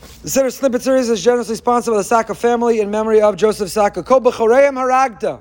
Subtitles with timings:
[0.00, 3.68] The Siddur Snippet series is generously sponsored by the Saka family in memory of Joseph
[3.70, 4.04] Saka.
[4.04, 5.40] Kol b'choreim haragta.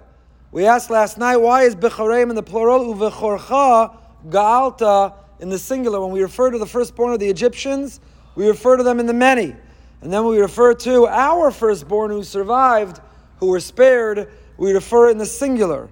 [0.52, 3.96] We asked last night, why is b'choreim in the plural, uvechorcha
[4.30, 6.02] ga'alta in the singular?
[6.02, 8.00] When we refer to the firstborn of the Egyptians,
[8.34, 9.56] we refer to them in the many.
[10.02, 13.00] And then we refer to our firstborn who survived,
[13.40, 15.88] who were spared, we refer in the singular.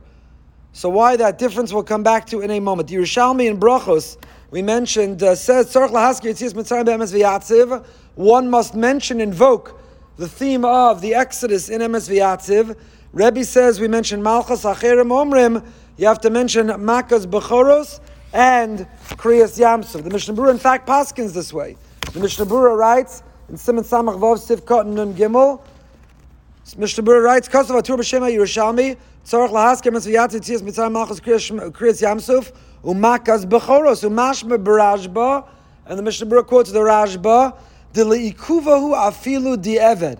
[0.76, 2.90] So why that difference we'll come back to in a moment.
[2.90, 4.18] The Yerushalmi in Brachos,
[4.52, 5.74] we mentioned, uh, says,
[8.16, 9.80] one must mention, invoke
[10.18, 12.78] the theme of the Exodus in Emes V'yatziv.
[13.14, 18.02] Rebbe says we mention Malchus Acherim Omrim, you have to mention Makas Bechoros
[18.34, 18.80] and
[19.12, 20.04] Kriyas Yamsuf.
[20.04, 21.78] The Mishnah Berurah, in fact, paskins this way.
[22.12, 25.62] The Mishnah Berurah writes in Simon Samach Vov Sivkot Nun Gimel,
[26.78, 32.02] Mishnah Berurah writes, Kosovo Atur B'Shema Yerushalmi, Tzorach Lahaskem Emes V'yatziv Tzias Mitzrayim Malchus Kriyas
[32.02, 32.52] Yamsuf,
[32.84, 35.48] Umakas Bechoros, Umashme Barajba,
[35.86, 37.56] and the Mishnah Berurah quotes the Rajba,
[37.94, 40.20] Rashba, afilu di'eved.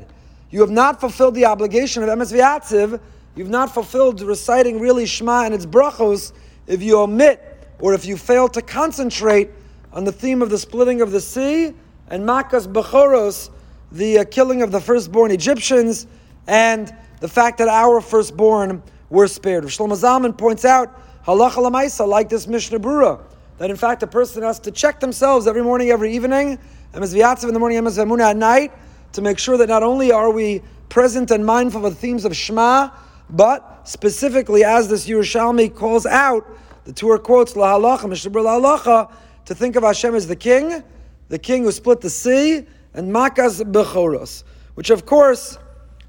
[0.52, 3.00] You have not fulfilled the obligation of emes.
[3.36, 6.32] You've not fulfilled reciting really Shema and its brachos
[6.68, 7.42] if you omit
[7.80, 9.50] or if you fail to concentrate
[9.92, 11.74] on the theme of the splitting of the sea
[12.08, 13.50] and makas bechoros,
[13.92, 16.08] the uh, killing of the firstborn Egyptians,
[16.48, 19.64] and the fact that our firstborn were spared.
[19.66, 23.22] Shlomo Zalman points out halacha lamaisa like this Mishnah Berurah
[23.58, 26.60] that in fact a person has to check themselves every morning, every evening
[26.96, 28.72] Emes V'yatziv in the morning, Emes V'emunah at night,
[29.12, 32.34] to make sure that not only are we present and mindful of the themes of
[32.34, 32.90] Shema,
[33.30, 36.48] but specifically as this Yerushalmi calls out,
[36.86, 39.12] the Torah quotes La Halacha, Mishabur La Halacha,
[39.44, 40.84] to think of Hashem as the king,
[41.28, 44.44] the king who split the sea, and Makas Bechoros,
[44.76, 45.58] which of course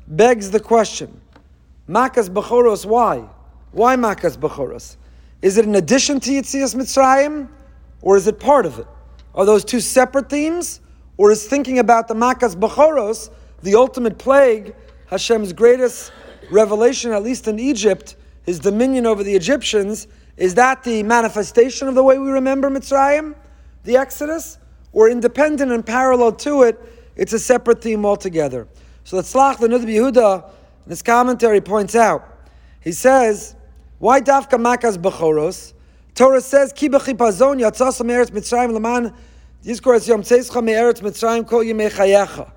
[0.09, 1.21] begs the question,
[1.89, 3.29] Makas Bechoros, why?
[3.73, 4.97] Why Makas Bechoros?
[5.43, 7.49] Is it in addition to Yitzias Mitzrayim,
[8.03, 8.87] or is it part of it?
[9.34, 10.81] Are those two separate themes?
[11.19, 13.31] Or is thinking about the Makas Bechoros,
[13.62, 14.75] the ultimate plague,
[15.07, 16.12] Hashem's greatest
[16.51, 20.06] revelation, at least in Egypt, his dominion over the Egyptians,
[20.37, 23.34] is that the manifestation of the way we remember Mitzrayim,
[23.84, 24.59] the Exodus?
[24.93, 26.78] Or independent and parallel to it,
[27.17, 28.67] it's a separate theme altogether.
[29.06, 30.50] So the Tzlach, the Nudbi Yehuda,
[30.84, 32.25] in his commentary points out,
[32.81, 33.55] he says,
[34.00, 35.75] why Dafka Makas Bechoros?
[36.17, 39.15] Torah says, Ki b'chipazon yatzasa me'eretz Mitzrayim l'man
[39.65, 42.50] yizkor es yom tzeischa me'eretz Mitzrayim kol yimei chayecha.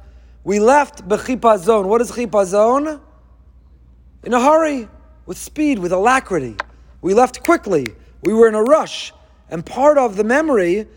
[0.43, 1.85] We left b'chipazon.
[1.85, 2.99] What is chipazon?
[4.23, 4.87] In a hurry,
[5.27, 6.55] with speed, with alacrity.
[7.03, 7.85] We left quickly.
[8.23, 9.13] We were in a rush.
[9.51, 10.87] And part of the memory,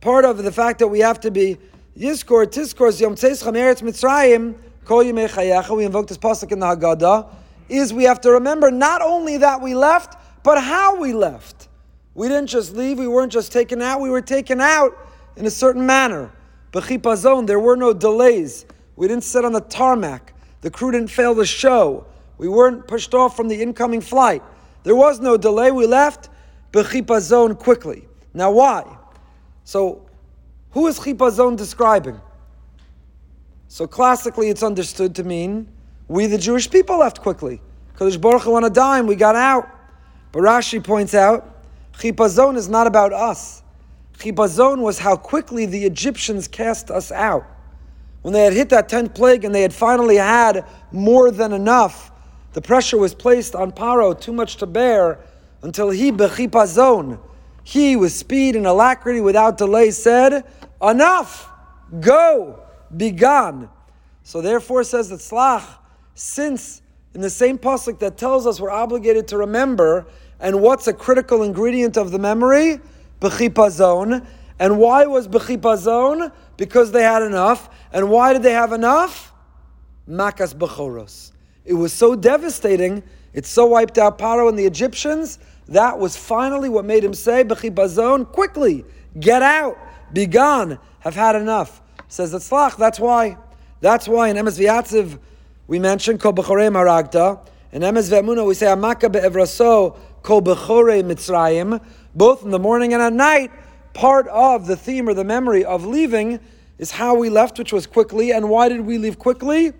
[0.00, 1.58] part of the fact that we have to be
[1.94, 4.54] yizkor tiskor yom tzeischa me'eretz Mitzrayim
[4.84, 5.76] chayecha.
[5.76, 7.28] We invoke this pasuk in the Haggadah.
[7.68, 11.68] Is we have to remember not only that we left, but how we left.
[12.14, 14.96] We didn't just leave, we weren't just taken out, we were taken out
[15.36, 16.30] in a certain manner.
[16.72, 18.66] Bechipazon, there were no delays.
[18.96, 20.34] We didn't sit on the tarmac.
[20.60, 22.06] The crew didn't fail the show.
[22.38, 24.42] We weren't pushed off from the incoming flight.
[24.82, 25.70] There was no delay.
[25.70, 26.28] We left
[26.72, 28.06] Bechipazon quickly.
[28.32, 28.96] Now, why?
[29.64, 30.06] So,
[30.70, 32.20] who is Chipazon describing?
[33.68, 35.68] So, classically, it's understood to mean
[36.08, 37.60] we, the Jewish people, left quickly.
[37.96, 39.68] Kadosh Baruch Hu on a dime, we got out.
[40.32, 41.62] But Rashi points out
[41.94, 43.62] Chipazon is not about us.
[44.18, 47.46] Chipazon was how quickly the Egyptians cast us out.
[48.22, 52.10] When they had hit that tenth plague and they had finally had more than enough,
[52.52, 55.18] the pressure was placed on Paro, too much to bear,
[55.62, 57.18] until he, bechipazon,
[57.64, 60.44] he with speed and alacrity without delay said,
[60.82, 61.50] Enough!
[62.00, 62.63] Go!
[62.96, 63.68] Be gone!
[64.22, 65.64] So therefore says the Tzlach,
[66.14, 66.82] since
[67.14, 70.06] in the same pasuk that tells us we're obligated to remember
[70.40, 72.80] and what's a critical ingredient of the memory?
[73.20, 74.26] Bechipazon.
[74.58, 76.32] And why was Bechipazon?
[76.56, 77.68] Because they had enough.
[77.92, 79.32] And why did they have enough?
[80.08, 81.32] Makas Bechoros.
[81.64, 83.02] It was so devastating,
[83.32, 85.38] it so wiped out Paro and the Egyptians.
[85.68, 88.84] That was finally what made him say, Bechipazon, quickly,
[89.18, 89.78] get out,
[90.12, 91.80] be gone, have had enough.
[92.14, 93.36] Says the Tzlach, that's why.
[93.80, 95.18] That's why in Emes V'yatziv
[95.66, 97.44] we mention Kol Bechorei Maragda.
[97.72, 101.84] In Emes Ve'emuna we say Amaka Be'evraso Kol Bechore Mitzrayim,
[102.14, 103.50] both in the morning and at night,
[103.94, 106.38] part of the theme or the memory of leaving
[106.78, 108.30] is how we left, which was quickly.
[108.30, 109.72] And why did we leave quickly?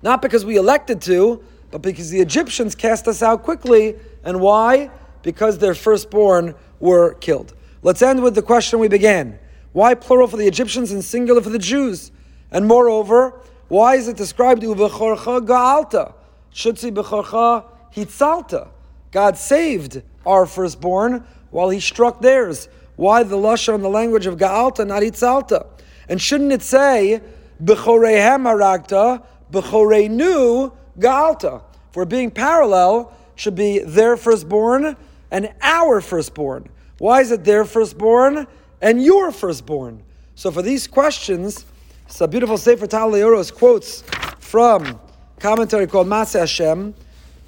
[0.00, 3.96] Not because we elected to, but because the Egyptians cast us out quickly.
[4.24, 4.88] And why?
[5.20, 7.52] Because their firstborn were killed.
[7.82, 9.38] Let's end with the question we began.
[9.72, 12.10] Why plural for the Egyptians and singular for the Jews?
[12.50, 16.14] And moreover, why is it described Uvechorcha Ga'alta?
[16.52, 17.64] Shutzi Bechorcha
[17.94, 18.68] Hitzalta.
[19.12, 22.68] God saved our firstborn while he struck theirs.
[22.96, 25.66] Why the lashon and the language of Ga'alta, not Itzalta?
[26.08, 27.20] And shouldn't it say,
[27.62, 29.22] B'chorehem haragta,
[29.52, 31.62] b'choreinu ga'alta?
[31.94, 34.96] We're being parallel, should be their firstborn
[35.30, 36.68] and our firstborn.
[36.98, 38.46] Why is it their firstborn
[38.80, 40.02] and your firstborn?
[40.34, 41.64] So for these questions,
[42.06, 43.10] it's a beautiful Sefer Tal
[43.52, 44.02] quotes
[44.38, 44.98] from
[45.38, 46.94] commentary called Maseh Hashem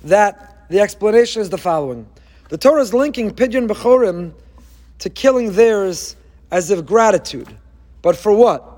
[0.04, 2.06] that the explanation is the following.
[2.48, 4.32] The Torah is linking Pidyon Bechorim
[4.98, 6.16] to killing theirs
[6.50, 7.48] as if gratitude.
[8.02, 8.68] But for what?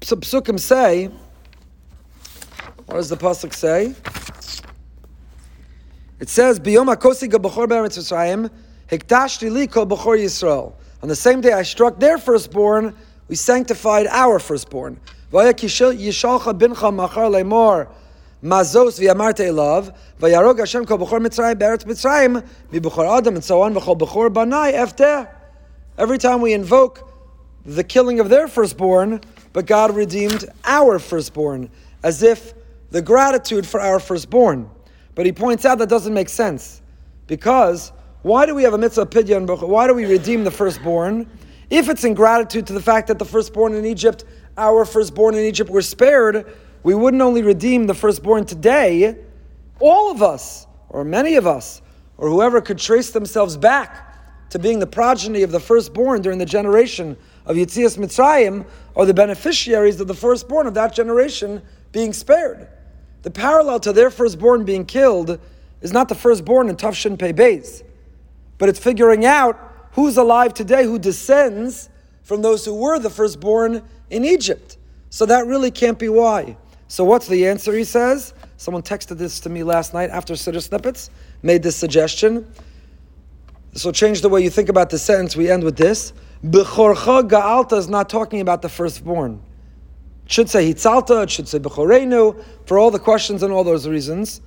[0.00, 1.10] Psukim say,
[2.86, 3.94] what does the Pasuk say?
[6.20, 7.96] It says, Biyom HaKosi Bechor Be'eretz
[9.50, 10.74] li Yisrael.
[11.02, 12.94] On the same day I struck their firstborn,
[13.28, 15.00] we sanctified our firstborn.
[15.32, 15.80] Mazos
[19.00, 25.28] v'yamarte elav, vayarog Hashem kol Bechor Mitzrayim Mitzrayim, Adam, and so on, v'chol Bechor Banai.
[25.98, 27.10] Every time we invoke
[27.64, 29.20] the killing of their firstborn,
[29.52, 31.70] but God redeemed our firstborn,
[32.02, 32.54] as if
[32.90, 34.68] the gratitude for our firstborn.
[35.14, 36.80] But he points out that doesn't make sense.
[37.26, 37.92] Because
[38.22, 39.46] why do we have a mitzvah pidyon?
[39.68, 41.28] Why do we redeem the firstborn?
[41.70, 44.24] If it's in gratitude to the fact that the firstborn in Egypt,
[44.56, 46.46] our firstborn in Egypt, were spared,
[46.82, 49.16] we wouldn't only redeem the firstborn today,
[49.80, 51.82] all of us, or many of us,
[52.18, 56.46] or whoever could trace themselves back to being the progeny of the firstborn during the
[56.46, 57.16] generation
[57.46, 62.68] of Yitzias Mitzrayim, are the beneficiaries of the firstborn of that generation being spared.
[63.22, 65.40] The parallel to their firstborn being killed
[65.80, 67.82] is not the firstborn in Tafshin Pei Beis,
[68.62, 69.58] but it's figuring out
[69.90, 71.88] who's alive today who descends
[72.22, 74.78] from those who were the firstborn in Egypt.
[75.10, 76.56] So that really can't be why.
[76.86, 77.72] So what's the answer?
[77.72, 78.34] He says.
[78.58, 81.10] Someone texted this to me last night after Siddur Snippets,
[81.42, 82.48] made this suggestion.
[83.84, 85.34] Will change the way you think about the sentence.
[85.34, 86.12] We end with this.
[86.44, 89.42] Bechorcha Ga'alta is not talking about the firstborn.
[90.24, 93.88] It should say Hitzalta, it should say Bechorenu, for all the questions and all those
[93.88, 94.40] reasons.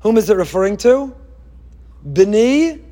[0.00, 1.14] Whom is it referring to?
[2.12, 2.89] Bini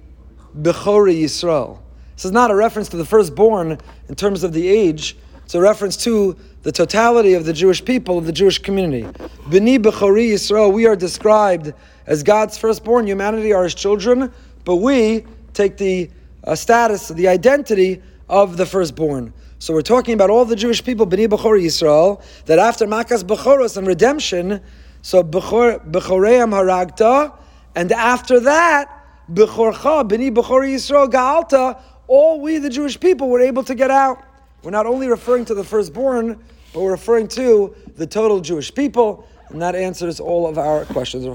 [0.57, 1.79] Bechori Yisrael.
[2.15, 3.79] This is not a reference to the firstborn
[4.09, 5.17] in terms of the age.
[5.45, 9.09] It's a reference to the totality of the Jewish people, of the Jewish community.
[9.49, 11.73] Bini Bechori Yisrael, we are described
[12.07, 13.07] as God's firstborn.
[13.07, 14.33] Humanity are his children,
[14.65, 15.25] but we
[15.55, 16.11] take the
[16.45, 19.33] uh, status, the identity of the firstborn.
[19.61, 23.77] So we're talking about all the Jewish people, B'nai Bechor Yisrael, that after Makas Bechoros
[23.77, 24.61] and redemption,
[25.03, 27.37] so Bechoream Haragta,
[27.75, 28.98] and after that,
[29.33, 34.25] Bechorcha, B'nai Bechor Yisrael Gaalta, all we, the Jewish people, were able to get out.
[34.63, 36.43] We're not only referring to the firstborn,
[36.73, 41.27] but we're referring to the total Jewish people, and that answers all of our questions.